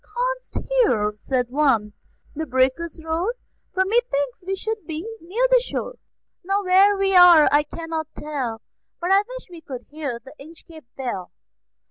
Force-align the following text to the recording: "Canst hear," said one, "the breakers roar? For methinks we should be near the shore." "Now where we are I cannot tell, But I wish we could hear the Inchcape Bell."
"Canst 0.03 0.57
hear," 0.67 1.13
said 1.15 1.51
one, 1.51 1.93
"the 2.33 2.47
breakers 2.47 2.99
roar? 3.03 3.35
For 3.71 3.85
methinks 3.85 4.41
we 4.43 4.55
should 4.55 4.87
be 4.87 5.05
near 5.21 5.47
the 5.51 5.61
shore." 5.63 5.99
"Now 6.43 6.63
where 6.63 6.97
we 6.97 7.15
are 7.15 7.47
I 7.51 7.61
cannot 7.61 8.07
tell, 8.15 8.63
But 8.99 9.11
I 9.11 9.19
wish 9.19 9.47
we 9.51 9.61
could 9.61 9.83
hear 9.91 10.17
the 10.17 10.33
Inchcape 10.39 10.85
Bell." 10.97 11.29